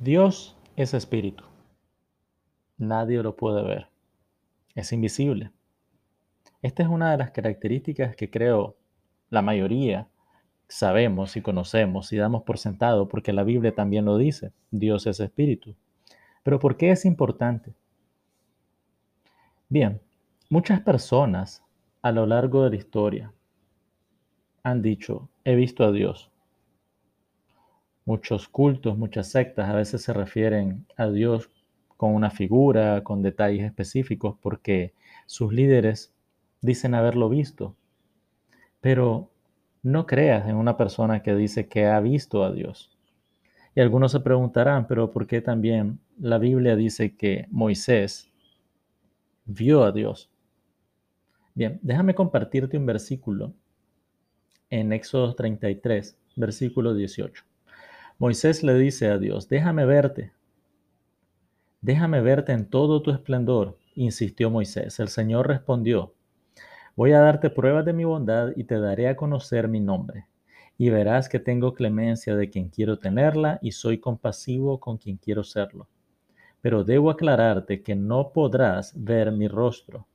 [0.00, 1.42] Dios es espíritu.
[2.76, 3.88] Nadie lo puede ver.
[4.76, 5.50] Es invisible.
[6.62, 8.76] Esta es una de las características que creo
[9.28, 10.06] la mayoría
[10.68, 14.52] sabemos y conocemos y damos por sentado porque la Biblia también lo dice.
[14.70, 15.74] Dios es espíritu.
[16.44, 17.74] Pero ¿por qué es importante?
[19.68, 20.00] Bien,
[20.48, 21.64] muchas personas
[22.02, 23.32] a lo largo de la historia
[24.62, 26.30] han dicho, he visto a Dios.
[28.08, 31.50] Muchos cultos, muchas sectas a veces se refieren a Dios
[31.98, 34.94] con una figura, con detalles específicos, porque
[35.26, 36.14] sus líderes
[36.62, 37.76] dicen haberlo visto.
[38.80, 39.30] Pero
[39.82, 42.96] no creas en una persona que dice que ha visto a Dios.
[43.74, 48.32] Y algunos se preguntarán, pero ¿por qué también la Biblia dice que Moisés
[49.44, 50.30] vio a Dios?
[51.54, 53.52] Bien, déjame compartirte un versículo
[54.70, 57.44] en Éxodo 33, versículo 18.
[58.20, 60.32] Moisés le dice a Dios, déjame verte,
[61.80, 64.98] déjame verte en todo tu esplendor, insistió Moisés.
[64.98, 66.14] El Señor respondió,
[66.96, 70.26] voy a darte pruebas de mi bondad y te daré a conocer mi nombre.
[70.76, 75.44] Y verás que tengo clemencia de quien quiero tenerla y soy compasivo con quien quiero
[75.44, 75.86] serlo.
[76.60, 80.08] Pero debo aclararte que no podrás ver mi rostro,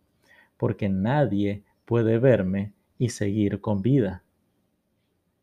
[0.57, 4.23] porque nadie puede verme y seguir con vida.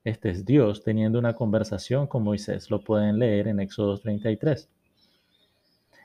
[0.03, 2.71] Este es Dios teniendo una conversación con Moisés.
[2.71, 4.71] Lo pueden leer en Éxodo 33.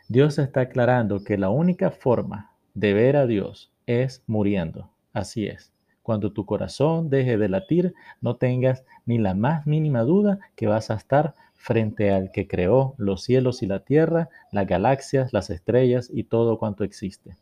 [0.09, 4.89] Dios está aclarando que la única forma de ver a Dios es muriendo.
[5.13, 5.71] Así es.
[6.03, 10.91] Cuando tu corazón deje de latir, no tengas ni la más mínima duda que vas
[10.91, 16.09] a estar frente al que creó los cielos y la tierra, las galaxias, las estrellas
[16.13, 17.37] y todo cuanto existe.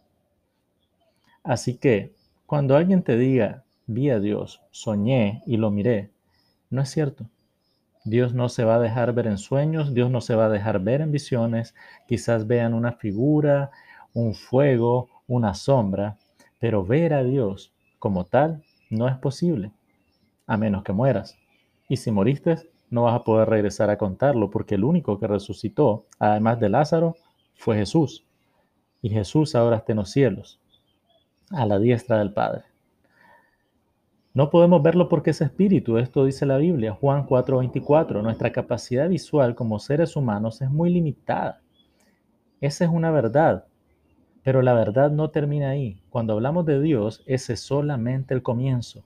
[1.44, 2.14] Así que,
[2.45, 6.12] cuando alguien te diga, vi a Dios, soñé y lo miré,
[6.74, 7.30] no es cierto.
[8.04, 10.80] Dios no se va a dejar ver en sueños, Dios no se va a dejar
[10.80, 11.76] ver en visiones.
[12.08, 13.70] Quizás vean una figura,
[14.14, 16.18] un fuego, una sombra,
[16.60, 19.72] pero ver a Dios como tal no es posible,
[20.48, 21.38] a menos que mueras.
[21.88, 22.58] Y si moriste,
[22.89, 27.16] no vas a poder regresar a contarlo, porque el único que resucitó, además de Lázaro,
[27.54, 28.26] fue Jesús.
[29.02, 30.60] Y Jesús ahora está en los cielos,
[31.52, 32.73] a la diestra del Padre.
[34.36, 38.23] No podemos verlo porque es espíritu, esto dice la Biblia, Juan 4:24.
[38.23, 41.61] Nuestra capacidad visual como seres humanos es muy limitada.
[42.60, 43.67] Esa es una verdad,
[44.42, 46.02] pero la verdad no termina ahí.
[46.10, 49.04] Cuando hablamos de Dios, ese es solamente el comienzo.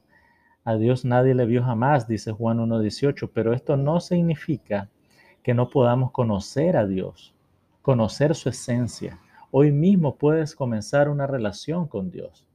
[0.64, 4.90] A Dios nadie le vio jamás, dice Juan 1:18, pero esto no significa
[5.44, 7.36] que no podamos conocer a Dios,
[7.82, 9.20] conocer su esencia.
[9.52, 12.47] Hoy mismo puedes comenzar una relación con Dios.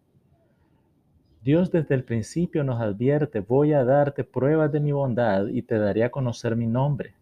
[1.45, 5.77] Dios desde el principio nos advierte, voy a darte pruebas de mi bondad y te
[5.77, 7.15] daré a conocer mi nombre.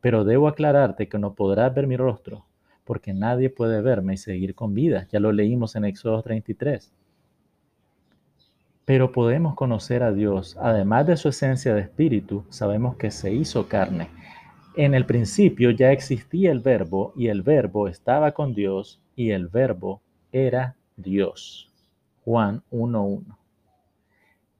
[0.00, 2.44] Pero debo aclararte que no podrás ver mi rostro,
[2.84, 5.06] porque nadie puede verme y seguir con vida.
[5.12, 6.92] Ya lo leímos en Éxodo 33.
[8.84, 13.68] Pero podemos conocer a Dios, además de su esencia de espíritu, sabemos que se hizo
[13.68, 14.08] carne.
[14.74, 19.46] En el principio ya existía el verbo y el verbo estaba con Dios y el
[19.46, 20.02] verbo
[20.32, 21.70] era Dios.
[22.24, 23.41] Juan 1.1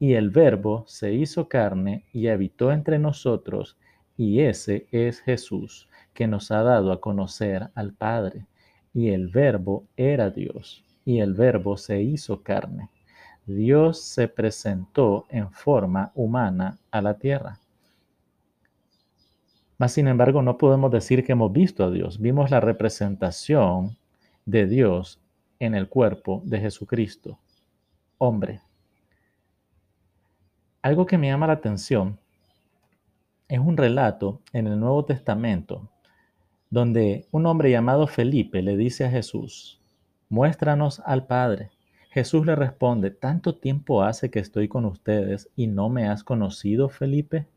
[0.03, 3.77] y el Verbo se hizo carne y habitó entre nosotros,
[4.17, 8.45] y ese es Jesús, que nos ha dado a conocer al Padre.
[8.93, 12.89] Y el Verbo era Dios, y el Verbo se hizo carne.
[13.45, 17.61] Dios se presentó en forma humana a la tierra.
[19.77, 22.19] Mas, sin embargo, no podemos decir que hemos visto a Dios.
[22.19, 23.95] Vimos la representación
[24.45, 25.21] de Dios
[25.59, 27.39] en el cuerpo de Jesucristo,
[28.17, 28.59] hombre.
[30.83, 32.19] Algo que me llama la atención
[33.47, 35.89] es un relato en el Nuevo Testamento
[36.69, 39.79] donde un hombre llamado Felipe le dice a Jesús,
[40.27, 41.69] muéstranos al Padre.
[42.09, 46.89] Jesús le responde, ¿tanto tiempo hace que estoy con ustedes y no me has conocido,
[46.89, 47.47] Felipe?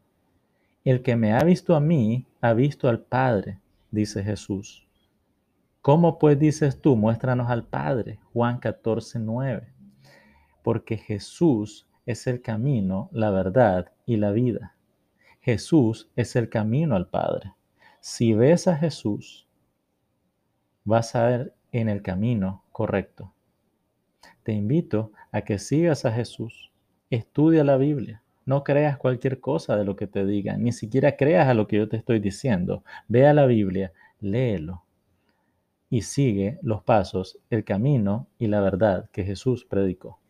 [0.85, 3.59] El que me ha visto a mí, ha visto al Padre,
[3.91, 4.87] dice Jesús.
[5.83, 8.21] ¿Cómo pues dices tú, muéstranos al Padre?
[8.33, 9.67] Juan 14, 9.
[10.63, 14.75] Porque Jesús es el camino, la verdad y la vida.
[15.41, 17.53] Jesús es el camino al Padre.
[18.01, 19.47] Si ves a Jesús,
[20.85, 23.35] vas a ir en el camino correcto.
[24.43, 26.73] Te invito a que sigas a Jesús.
[27.11, 28.23] Estudia la Biblia.
[28.45, 31.77] No creas cualquier cosa de lo que te digan, ni siquiera creas a lo que
[31.77, 32.85] yo te estoy diciendo.
[33.09, 34.87] Ve a la Biblia, léelo
[35.91, 40.21] y sigue los pasos, el camino y la verdad que Jesús predicó.